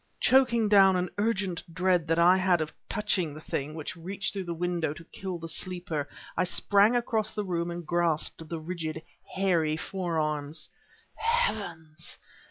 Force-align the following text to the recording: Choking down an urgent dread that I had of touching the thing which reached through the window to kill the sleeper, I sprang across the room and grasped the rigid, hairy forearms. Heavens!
Choking 0.19 0.67
down 0.67 0.95
an 0.95 1.11
urgent 1.19 1.63
dread 1.71 2.07
that 2.07 2.17
I 2.17 2.35
had 2.35 2.59
of 2.59 2.73
touching 2.89 3.35
the 3.35 3.39
thing 3.39 3.75
which 3.75 3.95
reached 3.95 4.33
through 4.33 4.45
the 4.45 4.53
window 4.55 4.93
to 4.95 5.03
kill 5.05 5.37
the 5.37 5.47
sleeper, 5.47 6.09
I 6.35 6.43
sprang 6.43 6.95
across 6.95 7.35
the 7.35 7.45
room 7.45 7.69
and 7.69 7.85
grasped 7.85 8.49
the 8.49 8.59
rigid, 8.59 9.03
hairy 9.35 9.77
forearms. 9.77 10.69
Heavens! 11.13 12.17